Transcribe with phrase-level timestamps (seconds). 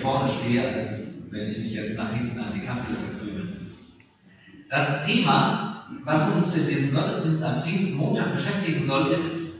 [0.00, 3.56] vorne stehe, als wenn ich mich jetzt nach hinten an die Kanzel verkrümel.
[4.68, 9.54] Das Thema, was uns in diesem Gottesdienst am Pfingstmontag beschäftigen soll, ist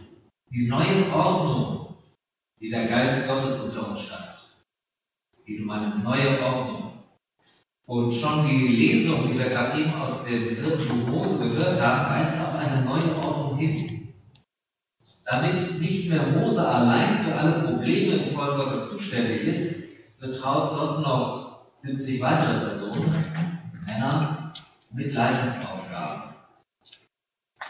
[0.50, 1.94] die neue Ordnung,
[2.60, 4.48] die der Geist Gottes unter uns schafft.
[5.32, 6.92] Es geht um eine neue Ordnung.
[7.86, 12.40] Und schon die Lesung, die wir gerade eben aus dem Buch Mose gehört haben, weist
[12.40, 14.14] auf eine neue Ordnung hin.
[15.26, 19.79] Damit nicht mehr Mose allein für alle Probleme im Volk Gottes zuständig ist,
[20.20, 23.24] betraut Gott noch 70 weitere Personen,
[23.86, 24.52] Männer
[24.92, 26.34] mit Leitungsaufgaben.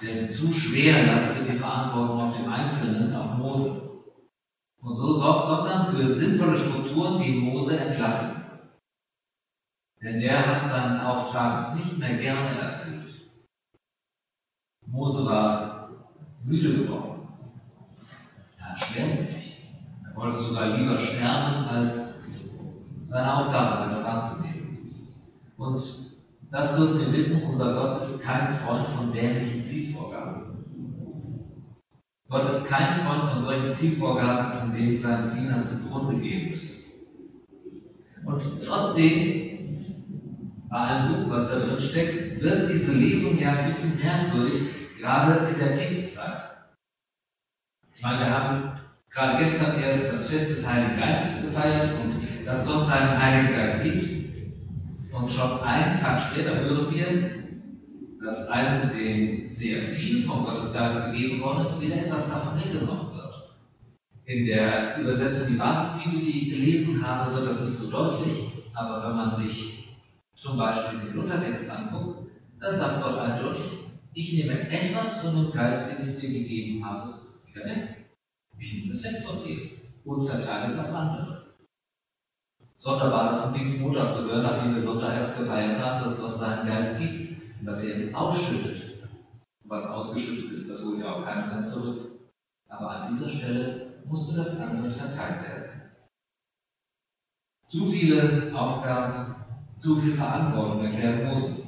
[0.02, 3.90] Denn zu schwer lastet die Verantwortung auf dem Einzelnen, auf Mose.
[4.80, 8.42] Und so sorgt Gott dann für sinnvolle Strukturen, die Mose entlasten.
[10.02, 13.30] Denn der hat seinen Auftrag nicht mehr gerne erfüllt.
[14.86, 15.90] Mose war
[16.42, 17.28] müde geworden.
[18.58, 19.74] Er hat schwermütig.
[20.08, 22.19] Er wollte sogar lieber sterben, als
[23.10, 24.88] seine Aufgabe weiter wahrzunehmen.
[25.56, 25.82] Und
[26.52, 30.64] das dürfen wir wissen, unser Gott ist kein Freund von dämlichen Zielvorgaben.
[32.28, 36.76] Gott ist kein Freund von solchen Zielvorgaben, an denen seine Diener zugrunde gehen müssen.
[38.24, 40.06] Und trotzdem,
[40.68, 44.54] bei allem Buch, was da drin steckt, wird diese Lesung ja ein bisschen merkwürdig,
[45.00, 46.38] gerade in der Pfingstzeit.
[47.96, 52.66] Ich meine, wir haben gerade gestern erst das Fest des Heiligen Geistes gefeiert und dass
[52.66, 54.42] Gott seinen Heiligen Geist gibt.
[55.12, 57.40] Und schon einen Tag später hören wir,
[58.24, 63.12] dass einem, dem sehr viel von Gottes Geist gegeben worden ist, wieder etwas davon weggenommen
[63.12, 63.34] wird.
[64.24, 69.08] In der Übersetzung die Basisbibel, die ich gelesen habe, wird das nicht so deutlich, aber
[69.08, 69.88] wenn man sich
[70.34, 73.64] zum Beispiel den Luthertext anguckt, da sagt Gott eindeutig,
[74.14, 77.14] ich nehme etwas von dem Geist, den ich dir gegeben habe,
[77.46, 78.06] wieder weg.
[78.58, 79.58] Ich nehme das weg von dir
[80.04, 81.39] und verteile es auf andere.
[82.80, 86.64] Sonderbar, das am Pfingstmontag zu hören, nachdem wir Sonntag erst gefeiert haben, dass Gott seinen
[86.66, 89.02] Geist gibt und dass er ihn ausschüttet.
[89.64, 92.08] Was ausgeschüttet ist, das holt ja auch keiner mehr zurück.
[92.70, 95.82] Aber an dieser Stelle musste das anders verteilt werden.
[97.66, 99.34] Zu viele Aufgaben,
[99.74, 101.62] zu viel Verantwortung erklärt Mose.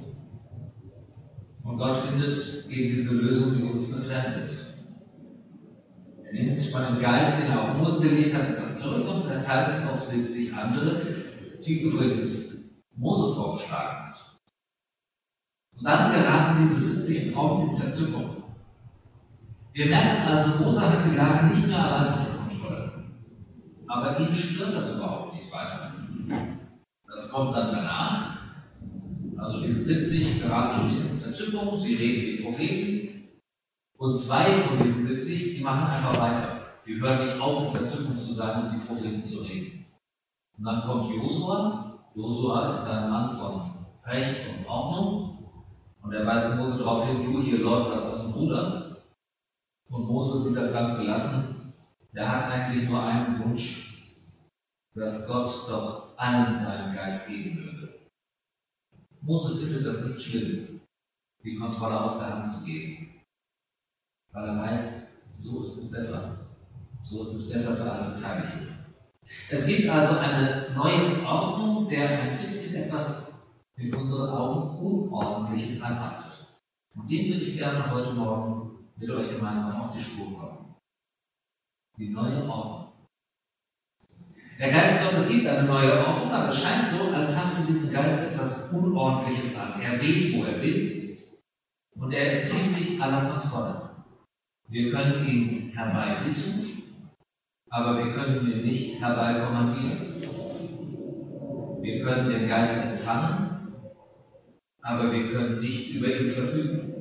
[1.62, 4.71] Und Gott findet eben diese Lösung, die uns befremdet.
[6.32, 9.86] Nimmt von dem Geist, den er auf Mose gelegt hat, etwas zurück und verteilt es
[9.86, 11.02] auf 70 andere,
[11.64, 14.38] die übrigens Mose vorgeschlagen hat.
[15.76, 18.44] Und dann geraten diese 70 prompt in Verzückung.
[19.74, 22.92] Wir merken also, Mose hat die Lage nicht mehr allein unter Kontrolle.
[23.88, 25.92] Aber ihn stört das überhaupt nicht weiter.
[27.06, 28.38] Das kommt dann danach.
[29.36, 33.01] Also diese 70 geraten ein bisschen in Verzückung, sie reden wie Propheten,
[34.02, 36.66] und zwei von diesen 70, die machen einfach weiter.
[36.84, 39.86] Die hören nicht auf, in Verzückung zu sein und die Propheten zu reden.
[40.58, 42.00] Und dann kommt Josua.
[42.16, 45.38] Josua ist ein Mann von Recht und Ordnung.
[46.02, 48.96] Und er weist Mose darauf hin, du, hier läuft was aus dem Ruder.
[49.88, 51.72] Und Mose sieht das ganz gelassen.
[52.12, 54.18] Er hat eigentlich nur einen Wunsch,
[54.96, 58.00] dass Gott doch allen seinen Geist geben würde.
[59.20, 60.80] Mose findet das nicht schlimm,
[61.44, 63.11] die Kontrolle aus der Hand zu geben
[64.32, 66.38] weil er weiß, so ist es besser.
[67.04, 68.76] So ist es besser für alle Beteiligten.
[69.50, 73.42] Es gibt also eine neue Ordnung, der ein bisschen etwas
[73.76, 76.46] in unseren Augen Unordentliches anhaftet.
[76.94, 80.74] Und dem würde ich gerne heute Morgen mit euch gemeinsam auf die Spur kommen.
[81.98, 82.92] Die neue Ordnung.
[84.58, 88.32] Der Geist Gottes gibt eine neue Ordnung, aber es scheint so, als hafte diesem Geist
[88.32, 89.80] etwas Unordentliches an.
[89.80, 91.18] Er weht, wo er will,
[91.96, 93.91] und er entzieht sich aller Kontrolle.
[94.68, 96.64] Wir können ihn herbeibitten,
[97.68, 100.12] aber wir können ihn nicht herbeikommandieren.
[101.82, 103.72] Wir können den Geist empfangen,
[104.82, 106.94] aber wir können nicht über ihn verfügen.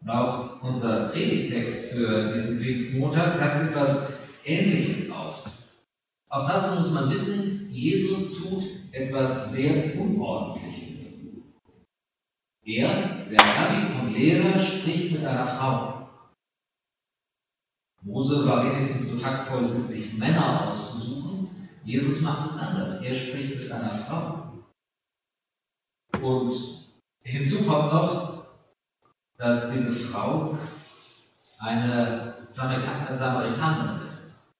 [0.00, 4.12] Und auch unser Predigtext für diesen Pfingstmontag sagt etwas
[4.44, 5.74] Ähnliches aus.
[6.28, 11.20] Auch dazu muss man wissen, Jesus tut etwas sehr Unordentliches.
[12.64, 16.08] Er, der Rabbi Lehrer, spricht mit einer Frau.
[18.02, 21.68] Mose war wenigstens so taktvoll, sich Männer auszusuchen.
[21.84, 23.02] Jesus macht es anders.
[23.02, 24.64] Er spricht mit einer Frau.
[26.20, 26.52] Und
[27.22, 28.44] hinzu kommt noch,
[29.36, 30.58] dass diese Frau
[31.58, 34.50] eine Samaritanerin ist.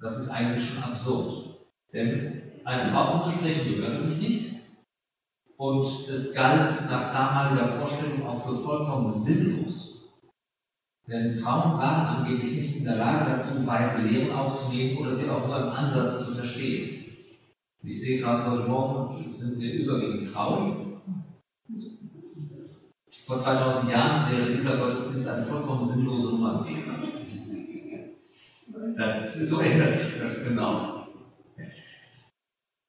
[0.00, 1.66] Das ist eigentlich schon absurd.
[1.92, 4.53] Denn eine Frau anzusprechen gehörte sich nicht.
[5.56, 9.94] Und es galt nach damaliger Vorstellung auch für vollkommen sinnlos.
[11.06, 15.46] Denn Frauen waren angeblich nicht in der Lage dazu, weise Lehren aufzunehmen oder sie auch
[15.46, 17.04] nur im Ansatz zu verstehen.
[17.82, 21.02] Ich sehe gerade heute Morgen sind wir überwiegend Frauen.
[23.26, 26.94] Vor 2000 Jahren wäre dieser Gottesdienst eine vollkommen sinnlose Nummer gewesen.
[29.42, 31.06] So ändert sich das genau.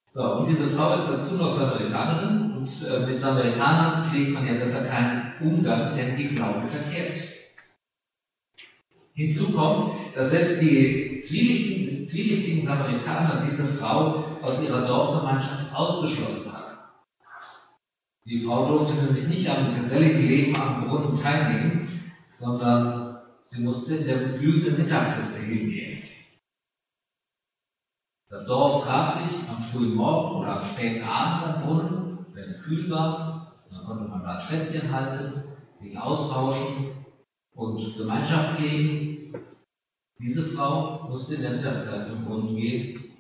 [0.10, 4.54] So, und diese Frau ist dazu noch Samaritanerin und äh, mit Samaritanern pflegt man ja
[4.54, 7.24] besser keinen Umgang, denn die glauben verkehrt.
[9.14, 16.78] Hinzu kommt, dass selbst die zwielichtigen, zwielichtigen Samaritaner diese Frau aus ihrer Dorfgemeinschaft ausgeschlossen haben.
[18.26, 21.88] Die Frau durfte nämlich nicht am geselligen Leben am Brunnen teilnehmen,
[22.26, 26.04] sondern sie musste in der blühenden Mittagssitze hingehen.
[28.28, 32.05] Das Dorf traf sich am frühen Morgen oder am späten Abend am Brunnen,
[32.36, 33.52] wenn es kühl war.
[33.72, 36.92] Dann konnte man da Schwätzchen halten, sich austauschen
[37.56, 39.34] und Gemeinschaft pflegen.
[40.20, 43.14] Diese Frau musste in der Mittagszeit zum Brunnen gehen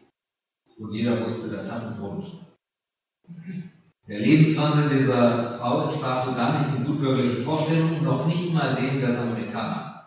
[0.77, 2.25] und jeder wusste, das hat einen Grund.
[4.07, 8.99] Der Lebenswandel dieser Frau entsprach so gar nicht den gutbürgerlichen Vorstellungen, noch nicht mal denen
[8.99, 10.03] der Samaritaner.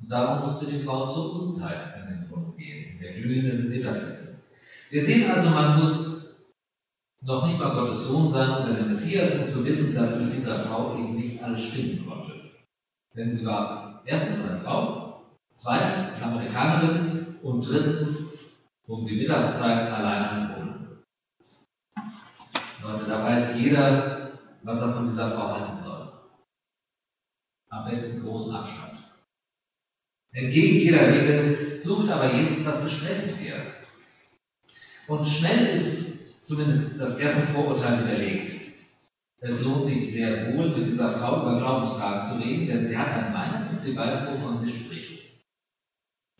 [0.00, 4.42] Und darum musste die Frau zur Unzeit an den Brunnen gehen, in der glühenden Mittagssitze.
[4.90, 6.15] Wir sehen also, man muss
[7.26, 10.60] noch nicht mal Gottes Sohn sein oder der Messias, um zu wissen, dass mit dieser
[10.60, 12.52] Frau eben nicht alles stimmen konnte.
[13.14, 18.38] Denn sie war erstens eine Frau, zweitens Samaritanerin und drittens
[18.86, 21.02] um die Mittagszeit allein am Brunnen.
[22.82, 26.12] Leute, da weiß jeder, was er von dieser Frau halten soll.
[27.70, 28.92] Am besten großen Abstand.
[30.32, 33.66] Entgegen jeder Regel sucht aber Jesus das Gespräch mit ihr.
[35.08, 36.15] Und schnell ist
[36.46, 38.54] zumindest das erste Vorurteil widerlegt.
[39.40, 43.08] Es lohnt sich sehr wohl, mit dieser Frau über Glaubensfragen zu reden, denn sie hat
[43.08, 45.30] eine Meinung und sie weiß, wovon sie spricht.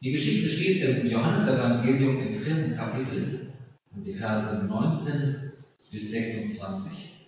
[0.00, 3.53] Die Geschichte steht im Johannesevangelium im vierten Kapitel,
[3.85, 5.53] das sind die Verse 19
[5.91, 7.26] bis 26.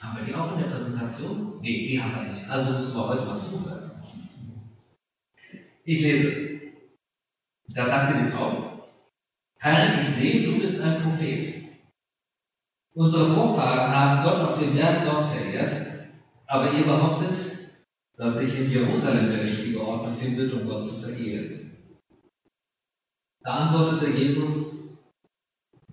[0.00, 1.58] Haben wir die auch in der Präsentation?
[1.60, 2.48] Nee, die haben wir nicht.
[2.50, 3.90] Also müssen wir heute mal zuhören.
[5.84, 6.60] Ich lese.
[7.68, 8.88] Da sagte die Frau,
[9.58, 11.63] Herr, ich sehe, du bist ein Prophet.
[12.94, 15.74] Unsere Vorfahren haben Gott auf dem Berg dort verehrt,
[16.46, 17.34] aber ihr behauptet,
[18.16, 21.72] dass sich in Jerusalem der richtige Ort befindet, um Gott zu verehren.
[23.42, 24.74] Da antwortete Jesus,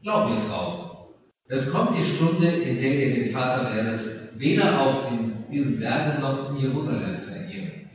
[0.04, 1.16] Glaub mir, Frau,
[1.48, 5.08] es kommt die Stunde, in der ihr den Vater werdet, weder auf
[5.52, 7.88] diesen Bergen noch in Jerusalem verehren.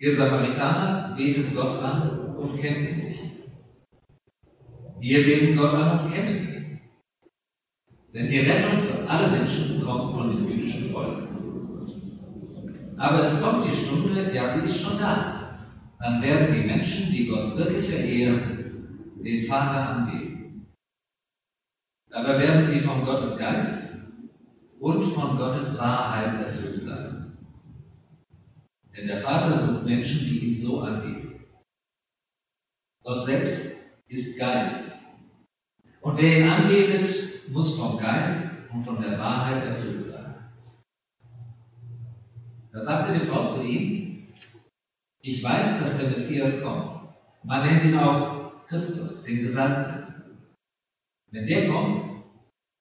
[0.00, 3.20] Ihr Samaritaner betet Gott an und kennt ihn nicht.
[5.00, 6.57] Wir beten Gott an und kennen ihn.
[8.14, 11.28] Denn die Rettung für alle Menschen kommt von dem jüdischen Volk.
[12.96, 15.68] Aber es kommt die Stunde, ja, sie ist schon da.
[16.00, 20.64] Dann werden die Menschen, die Gott wirklich verehren, den Vater anbeten.
[22.08, 23.98] Dabei werden sie von Gottes Geist
[24.80, 27.36] und von Gottes Wahrheit erfüllt sein.
[28.96, 31.44] Denn der Vater sucht Menschen, die ihn so anbeten.
[33.04, 33.76] Gott selbst
[34.08, 34.94] ist Geist.
[36.00, 40.34] Und wer ihn anbetet, muss vom Geist und von der Wahrheit erfüllt sein.
[42.72, 44.28] Da sagte die Frau zu ihm,
[45.20, 46.92] ich weiß, dass der Messias kommt.
[47.42, 50.12] Man nennt ihn auch Christus, den Gesandten.
[51.30, 51.98] Wenn der kommt,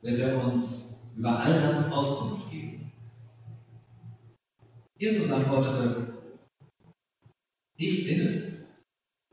[0.02, 2.92] wird er uns über all das Auskunft geben.
[4.98, 6.14] Jesus antwortete,
[7.76, 8.72] ich bin es,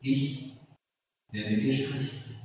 [0.00, 0.56] ich,
[1.32, 2.43] der mit dir spricht.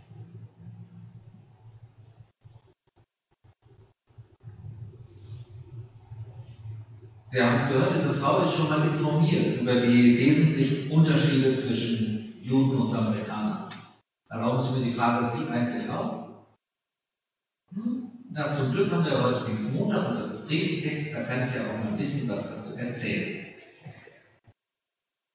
[7.32, 12.34] Sie haben es gehört, diese Frau ist schon mal informiert über die wesentlichen Unterschiede zwischen
[12.42, 13.70] Juden und Samaritanern.
[14.30, 16.28] Erlauben Sie mir die Frage, Sie eigentlich auch?
[17.72, 18.02] Hm?
[18.32, 21.70] Na, zum Glück haben wir heute Pfingstmontag und das ist Predigtext, da kann ich ja
[21.70, 23.46] auch mal ein bisschen was dazu erzählen.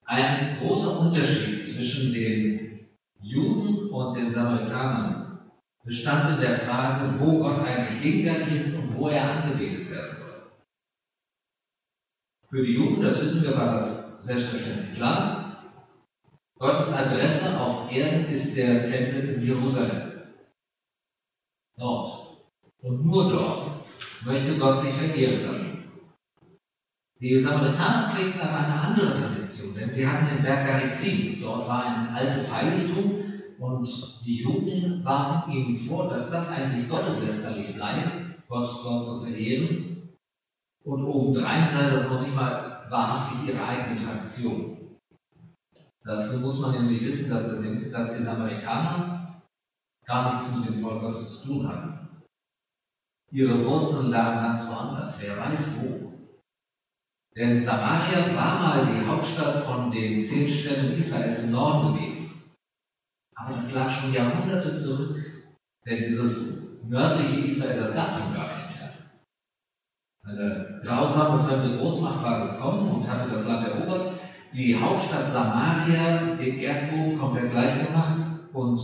[0.04, 2.88] Ein großer Unterschied zwischen den
[3.20, 5.38] Juden und den Samaritanern
[5.84, 9.73] bestand in der Frage, wo Gott eigentlich gegenwärtig ist und wo er angebetet.
[12.46, 15.72] Für die Juden, das wissen wir, war das selbstverständlich klar.
[16.58, 20.12] Gottes Adresse auf Erden ist der Tempel in Jerusalem.
[21.76, 22.38] Dort.
[22.82, 23.70] Und nur dort
[24.26, 25.90] möchte Gott sich verehren lassen.
[27.20, 31.40] Die Samaritaner pflegten aber eine andere Tradition, denn sie hatten den Berg Garizim.
[31.40, 33.22] Dort war ein altes Heiligtum
[33.58, 38.04] und die Juden warfen ihnen vor, dass das eigentlich gotteslästerlich sei,
[38.48, 39.93] Gott dort zu verehren
[40.84, 44.70] und obendrein sei das noch nicht mal wahrhaftig ihre eigene Tradition.
[46.04, 49.30] Dazu muss man nämlich wissen, dass, das, dass die Samaritaner
[50.06, 51.94] gar nichts mit dem Volk Gottes zu tun hatten.
[53.32, 56.14] Ihre Wurzeln lagen ganz woanders, wer weiß wo.
[57.36, 62.30] Denn Samaria war mal die Hauptstadt von den zehn Stämmen Israels im Norden gewesen.
[63.34, 65.18] Aber das lag schon Jahrhunderte zurück,
[65.86, 68.83] denn dieses nördliche Israel, das gab schon gar nicht mehr.
[70.26, 74.14] Eine grausame fremde Großmacht war gekommen und hatte das Land erobert,
[74.54, 78.18] die Hauptstadt Samaria, den Erdboden komplett gleich gemacht
[78.54, 78.80] und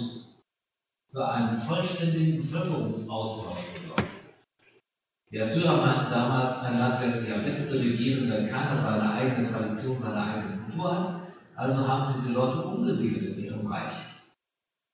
[1.11, 4.05] für einen vollständigen Bevölkerungsaustausch gesorgt.
[5.31, 9.51] Die Assyrer meinten damals, ein Land lässt sich am besten regieren, wenn keiner seine eigene
[9.51, 11.15] Tradition, seine eigene Kultur hat.
[11.57, 14.20] Also haben sie die Leute umgesiedelt in ihrem Reich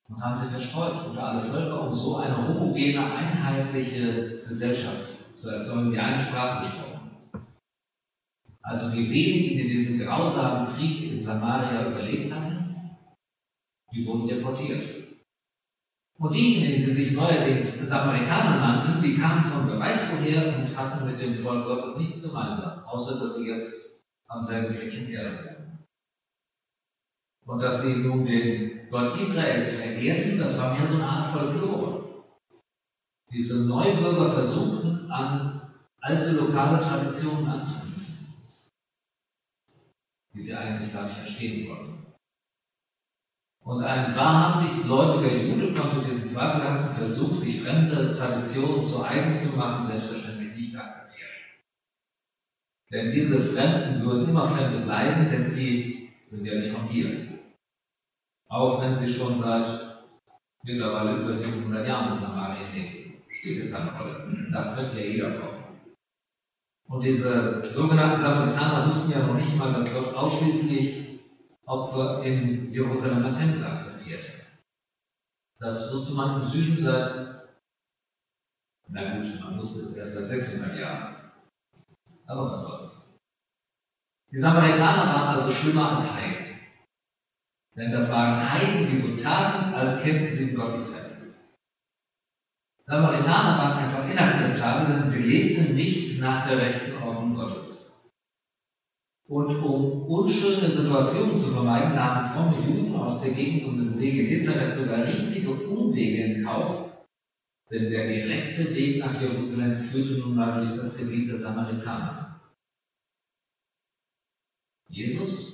[0.08, 5.90] und haben sie verstreut unter alle Völker, um so eine homogene, einheitliche Gesellschaft zu erzeugen,
[5.92, 7.10] die eine Sprache gesprochen.
[8.62, 12.90] Also die wenigen, die diesen grausamen Krieg in Samaria überlebt hatten,
[13.92, 14.84] die wurden deportiert.
[16.18, 21.04] Und diejenigen, die sich neuerdings Samaritaner nannten, die kamen von wer weiß woher und hatten
[21.04, 25.85] mit dem Volk Gottes nichts gemeinsam, außer dass sie jetzt am selben Fleckchen Erde wohnen.
[27.46, 32.02] Und dass sie nun den Gott Israels verehrten, das war mehr so eine Art Folklore.
[33.32, 35.52] Diese Neubürger versuchten, an
[36.00, 38.14] alte lokale Traditionen anzuknüpfen,
[40.34, 41.96] die sie eigentlich gar nicht verstehen wollten.
[43.64, 49.50] Und ein wahrhaftig gläubiger Jude konnte diesen zweifelhaften Versuch, sich fremde Traditionen zu eigen zu
[49.56, 51.30] machen, selbstverständlich nicht akzeptieren.
[52.92, 55.82] Denn diese Fremden würden immer Fremde bleiben, denn sie
[56.28, 57.10] sind ja nicht von hier.
[58.48, 59.66] Auch wenn sie schon seit
[60.62, 63.22] mittlerweile über 700 Jahren in Samarien leben.
[63.30, 64.48] Spielt ja keine Rolle.
[64.52, 65.56] Da könnte ja jeder kommen.
[66.88, 71.20] Und diese sogenannten Samaritaner wussten ja noch nicht mal, dass Gott ausschließlich
[71.66, 74.24] Opfer im Jerusalemer Tempel akzeptiert.
[75.58, 77.50] Das wusste man im Süden seit,
[78.88, 81.16] na gut, man wusste es erst seit 600 Jahren.
[82.26, 83.18] Aber was soll's.
[84.30, 86.25] Die Samaritaner waren also schlimmer als Heiden.
[87.76, 91.36] Denn das waren Heiden, die so taten, als kennten sie den Gott Israels.
[92.80, 97.86] Samaritaner waren einfach inakzeptabel, denn sie lebten nicht nach der rechten Ordnung Gottes.
[99.28, 104.14] Und um unschöne Situationen zu vermeiden, nahmen fromme Juden aus der Gegend um den See
[104.14, 106.80] Genezareth sogar riesige Umwege in Kauf,
[107.72, 112.16] denn der direkte Weg nach Jerusalem führte nun mal durch das Gebiet der Samaritaner.
[114.88, 115.52] Jesus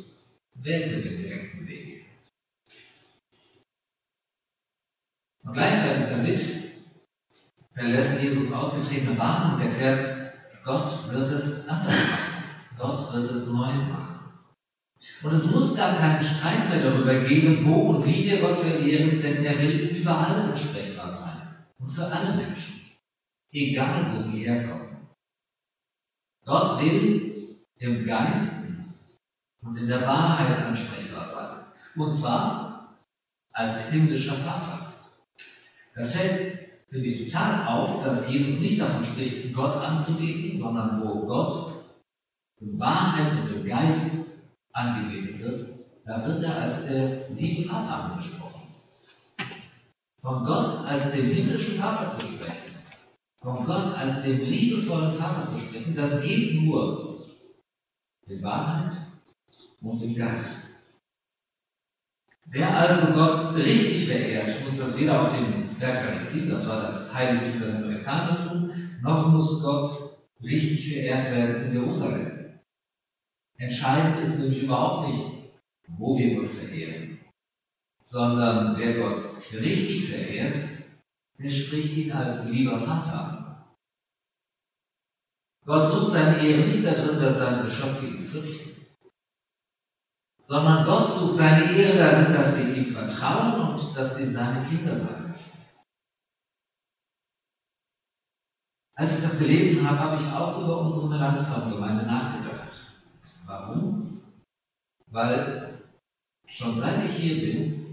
[0.57, 1.92] wählte den direkten Weg.
[5.45, 6.41] Und gleichzeitig damit
[7.75, 10.35] verlässt Jesus ausgetretene Bahnen und erklärt,
[10.65, 12.45] Gott wird es anders machen.
[12.79, 14.13] Gott wird es neu machen.
[15.23, 19.21] Und es muss gar keinen Streit mehr darüber geben, wo und wie wir Gott verehren,
[19.21, 21.65] denn er will überall ansprechbar sein.
[21.79, 22.81] Und für alle Menschen.
[23.51, 25.09] Egal, wo sie herkommen.
[26.45, 28.73] Gott will im Geist
[29.63, 31.57] und in der Wahrheit ansprechbar sein.
[31.97, 32.97] Und zwar
[33.53, 34.82] als himmlischer Vater.
[35.95, 41.27] Das fällt, finde ich, total auf, dass Jesus nicht davon spricht, Gott anzubeten, sondern wo
[41.27, 41.85] Gott
[42.61, 44.39] in Wahrheit und im Geist
[44.73, 45.69] angebetet wird,
[46.05, 48.63] da wird er als der liebe Vater angesprochen.
[50.21, 52.77] Von Gott als dem himmlischen Vater zu sprechen,
[53.41, 57.21] von Gott als dem liebevollen Vater zu sprechen, das geht nur
[58.27, 58.97] in Wahrheit
[59.81, 60.77] und im Geist.
[62.47, 67.61] Wer also Gott richtig verehrt, muss das weder auf dem Galizim, das war das Heiligtum
[67.61, 68.73] des Amerikanertum,
[69.03, 72.61] noch muss Gott richtig verehrt werden in Jerusalem.
[73.59, 75.25] Entscheidend ist nämlich überhaupt nicht,
[75.89, 77.19] wo wir Gott verehren,
[78.03, 79.21] sondern wer Gott
[79.53, 80.57] richtig verehrt,
[81.39, 83.57] der spricht ihn als lieber Vater an.
[85.65, 88.87] Gott sucht seine Ehre nicht darin, dass seine Geschöpfe ihn fürchten,
[90.41, 94.97] sondern Gott sucht seine Ehre darin, dass sie ihm vertrauen und dass sie seine Kinder
[94.97, 95.32] sein
[98.95, 102.85] Als ich das gelesen habe, habe ich auch über unsere Melanchthon-Gemeinde nachgedacht.
[103.47, 104.07] Warum?
[105.11, 105.79] Weil
[106.47, 107.87] schon seit ich hier bin,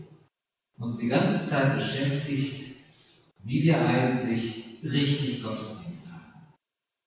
[0.78, 2.76] uns die ganze Zeit beschäftigt,
[3.40, 6.34] wie wir eigentlich richtig Gottesdienst haben.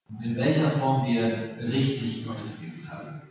[0.08, 3.22] Und in welcher Form wir richtig Gottesdienst haben.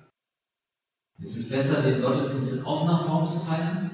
[1.20, 3.91] Ist es besser, den Gottesdienst in offener Form zu feiern?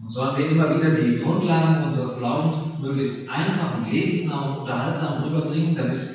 [0.00, 5.24] Und sollen wir immer wieder die Grundlagen unseres Glaubens möglichst einfach und lebensnah und unterhaltsam
[5.24, 6.06] rüberbringen, damit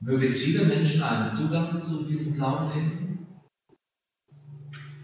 [0.00, 3.26] möglichst viele Menschen einen Zugang zu diesem Glauben finden?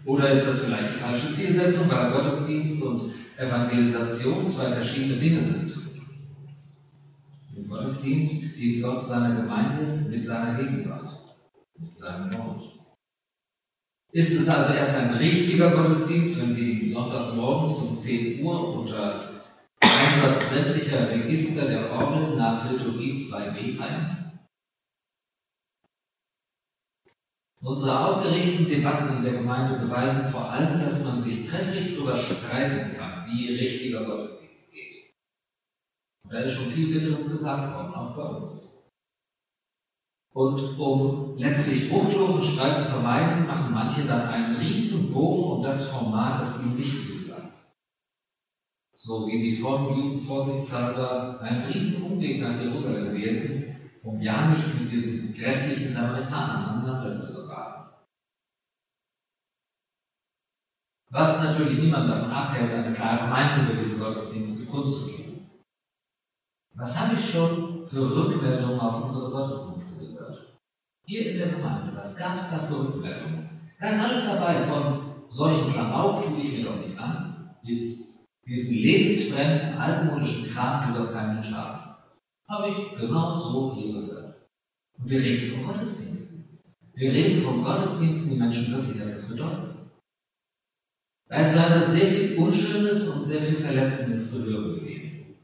[0.05, 3.03] Oder ist das vielleicht die falsche Zielsetzung, weil Gottesdienst und
[3.37, 5.73] Evangelisation zwei verschiedene Dinge sind?
[7.55, 11.35] Im Gottesdienst dient Gott seiner Gemeinde mit seiner Gegenwart,
[11.79, 12.72] mit seinem Wort.
[14.13, 18.77] Ist es also erst ein richtiger Gottesdienst, wenn wir ihn sonntags morgens um 10 Uhr
[18.77, 19.41] unter
[19.79, 24.39] Einsatz sämtlicher Register der Orgel nach Liturgie 2b feiern?
[27.61, 32.95] Unsere aufgeregten Debatten in der Gemeinde beweisen vor allem, dass man sich trefflich darüber streiten
[32.95, 35.11] kann, wie richtiger Gottesdienst geht.
[36.29, 38.72] Da ist schon viel Bitteres gesagt worden, auch bei uns.
[40.33, 45.85] Und um letztlich fruchtlosen Streit zu vermeiden, machen manche dann einen riesen Bogen um das
[45.85, 47.61] Format, das ihnen nicht zusagt.
[48.95, 54.89] So wie die Formjugend vorsichtshalber einen riesen Umweg nach Jerusalem wählten, um ja nicht mit
[54.89, 57.83] diesen grässlichen Samaritanern aneinander zu geraten.
[61.11, 65.37] Was natürlich niemand davon abhält, eine klare Meinung über diese Gottesdienste kundzutun.
[66.75, 69.95] Was habe ich schon für Rückmeldungen auf unsere Gottesdienste
[71.05, 73.49] hier in der Gemeinde, was gab es da für Rückmeldungen?
[73.79, 78.73] Da ist alles dabei, von solchen Klamauk tue ich mir doch nicht an, bis diesen
[78.73, 81.95] lebensfremden, altmodischen Kram will doch kein Mensch haben.
[82.47, 84.47] Habe ich genau so hier gehört.
[84.97, 86.59] Und wir reden von Gottesdiensten.
[86.93, 89.89] Wir reden von Gottesdiensten, die Menschen wirklich etwas bedeuten.
[91.29, 95.35] Da ist leider sehr viel Unschönes und sehr viel Verletzendes zu hören gewesen.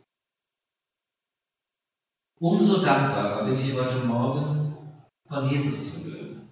[2.39, 4.58] Umso dankbarer bin ich heute Morgen,
[5.29, 6.49] von Jesus zu hören.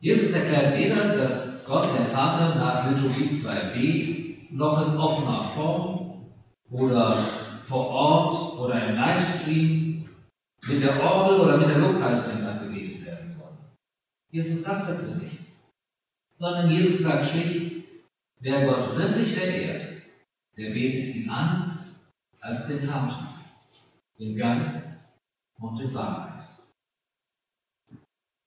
[0.00, 6.26] Jesus erklärt weder, dass Gott der Vater nach Liturgie 2b noch in offener Form
[6.70, 7.16] oder
[7.60, 10.08] vor Ort oder im Livestream
[10.66, 13.52] mit der Orgel oder mit der Lobpreisband angebetet werden soll.
[14.30, 15.70] Jesus sagt dazu nichts,
[16.32, 17.84] sondern Jesus sagt schlicht,
[18.40, 19.82] wer Gott wirklich verehrt,
[20.56, 21.78] der betet ihn an
[22.40, 23.34] als den Vater,
[24.18, 24.87] den Geist
[25.60, 26.44] und in Wahrheit.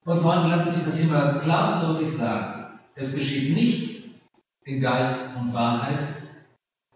[0.04, 2.78] Und Freunde, lassen mich das hier mal klar und deutlich sagen.
[2.94, 4.04] Es geschieht nicht
[4.64, 6.04] in Geist und Wahrheit,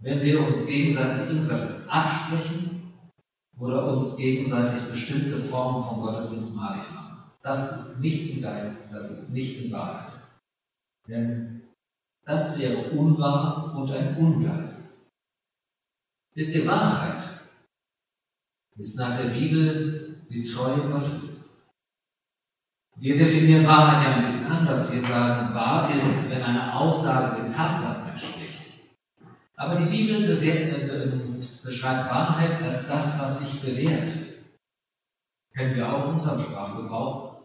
[0.01, 2.93] wenn wir uns gegenseitig irgendwas absprechen
[3.59, 7.23] oder uns gegenseitig bestimmte Formen von Gottesdienst malig machen.
[7.43, 10.13] Das ist nicht im Geist, das ist nicht in Wahrheit.
[11.07, 11.63] Denn
[12.25, 15.07] das wäre unwahr und ein Ungeist.
[16.35, 17.23] Ist die Wahrheit?
[18.77, 21.63] Ist nach der Bibel die Treue Gottes.
[22.97, 24.93] Wir definieren Wahrheit ja ein bisschen anders.
[24.93, 28.63] Wir sagen, wahr ist, wenn eine Aussage den Tatsachen entspricht.
[29.55, 34.13] Aber die Bibel bewährt, beschreibt Wahrheit als das, was sich bewährt.
[35.55, 37.43] Kennen wir auch in unserem Sprachgebrauch.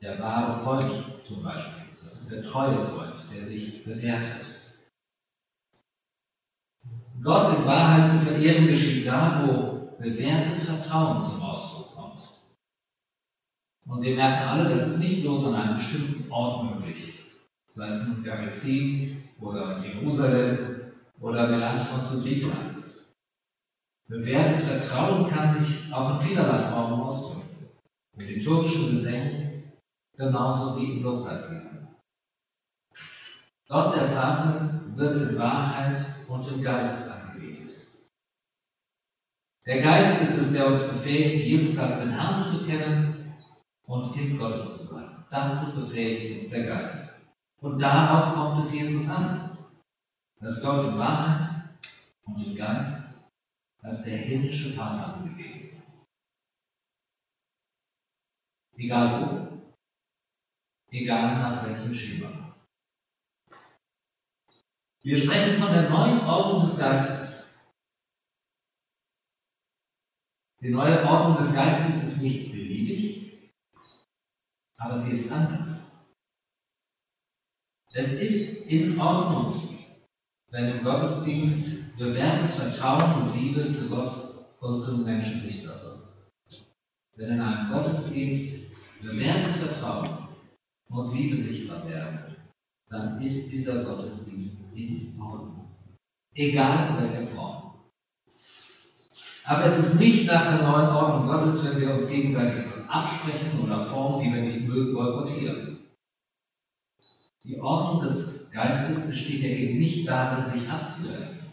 [0.00, 0.90] Der wahre Freund
[1.22, 1.82] zum Beispiel.
[2.00, 4.46] Das ist der treue Freund, der sich bewährt hat.
[7.22, 9.71] Gott in Wahrheit zu verehren geschieht da, wo
[10.02, 12.20] bewährtes Vertrauen zum Ausdruck kommt.
[13.86, 17.24] Und wir merken alle, das ist nicht bloß an einem bestimmten Ort möglich,
[17.68, 22.82] sei es nun Garizim oder Jerusalem oder Melanch von Zubrisheim.
[24.08, 27.48] Bewährtes Vertrauen kann sich auch in vielerlei Formen ausdrücken.
[28.18, 29.72] Mit den türkischen Gesängen
[30.16, 31.88] genauso wie im Lobpreisliedern.
[33.68, 37.11] Gott der Vater wird in Wahrheit und im Geist
[39.66, 43.34] der Geist ist es, der uns befähigt, Jesus als den Herrn zu bekennen
[43.84, 45.24] und Kind Gottes zu sein.
[45.30, 47.22] Dazu befähigt uns der Geist.
[47.60, 49.56] Und darauf kommt es Jesus an,
[50.40, 51.70] dass Gott in Wahrheit
[52.24, 53.20] und im Geist
[53.82, 55.72] als der himmlische Vater wird.
[58.76, 59.72] Egal wo,
[60.90, 62.56] egal nach welchem Schema.
[65.02, 67.31] Wir sprechen von der neuen Ordnung des Geistes.
[70.62, 73.50] Die neue Ordnung des Geistes ist nicht beliebig,
[74.76, 76.06] aber sie ist anders.
[77.92, 79.52] Es ist in Ordnung,
[80.50, 86.08] wenn im Gottesdienst bewährtes Vertrauen und Liebe zu Gott und zum Menschen sichtbar wird.
[87.16, 88.70] Wenn in einem Gottesdienst
[89.00, 90.28] bewährtes Vertrauen
[90.88, 92.36] und Liebe sichtbar werden,
[92.88, 95.76] dann ist dieser Gottesdienst in Ordnung.
[96.34, 97.61] Egal in welcher Form.
[99.44, 103.60] Aber es ist nicht nach der neuen Ordnung Gottes, wenn wir uns gegenseitig etwas absprechen
[103.60, 105.78] oder Formen, die wir nicht mögen, boykottieren.
[107.44, 111.48] Die Ordnung des Geistes besteht ja eben nicht darin, sich abzugrenzen.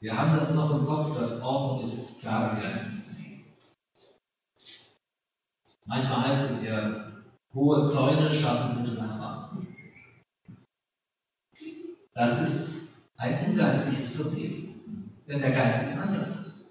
[0.00, 3.44] Wir haben das noch im Kopf, dass Ordnung ist, klare Grenzen zu ziehen.
[5.86, 7.22] Manchmal heißt es ja,
[7.54, 9.66] hohe Zäune schaffen gute Nachbarn.
[12.12, 14.63] Das ist ein ungeistliches Prinzip,
[15.26, 16.64] denn der Geist ist anders.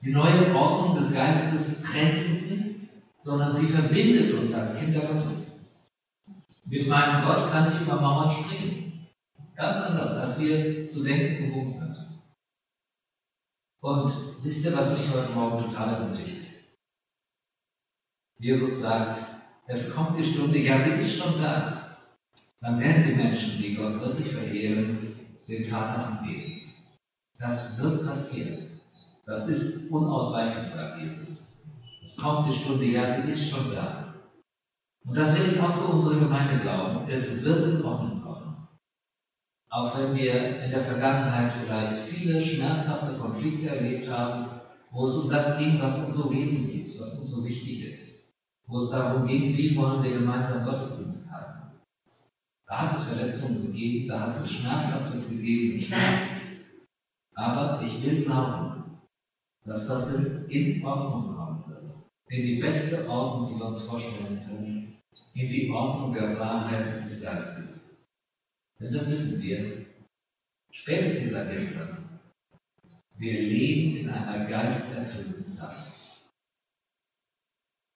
[0.00, 2.80] Die neue Ordnung des Geistes trennt uns nicht,
[3.16, 5.70] sondern sie verbindet uns als Kinder Gottes.
[6.64, 9.06] Mit meinem Gott kann ich über Mauern sprechen.
[9.56, 12.06] Ganz anders, als wir zu denken gewohnt sind.
[13.80, 14.10] Und
[14.42, 16.46] wisst ihr, was mich heute Morgen total ermutigt?
[18.38, 19.20] Jesus sagt,
[19.66, 21.98] es kommt die Stunde, ja, sie ist schon da.
[22.60, 26.67] Dann werden die Menschen, die Gott wirklich verehren, den Vater anbeten.
[27.38, 28.66] Das wird passieren.
[29.24, 31.54] Das ist unausweichlich, sagt Jesus.
[32.02, 34.14] Es kommt die Stunde, ja, sie ist schon da.
[35.04, 37.08] Und das will ich auch für unsere Gemeinde glauben.
[37.08, 38.54] Es wird in Ordnung kommen.
[39.70, 44.50] Auch wenn wir in der Vergangenheit vielleicht viele schmerzhafte Konflikte erlebt haben,
[44.90, 48.24] wo es um das ging, was uns so wesentlich ist, was uns so wichtig ist.
[48.66, 51.62] Wo es darum ging, wie wollen wir gemeinsam Gottesdienst haben.
[52.66, 56.37] Da hat es Verletzungen gegeben, da hat es Schmerzhaftes gegeben, Schmerz.
[57.38, 58.98] Aber ich will glauben,
[59.64, 60.12] dass das
[60.48, 61.94] in Ordnung kommen wird.
[62.26, 64.98] In die beste Ordnung, die wir uns vorstellen können.
[65.34, 68.02] In die Ordnung der Wahrheit des Geistes.
[68.80, 69.86] Denn das wissen wir.
[70.72, 72.18] Spätestens seit gestern.
[73.18, 75.86] Wir leben in einer geisterfüllten Zeit.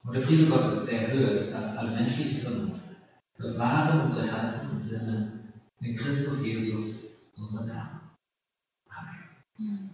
[0.04, 2.82] Und der Friede Gottes, der höher ist als alle menschliche Vernunft,
[3.36, 8.01] bewahre unsere Herzen und Sinne in Christus Jesus, unserem Herrn.
[9.60, 9.91] Mm.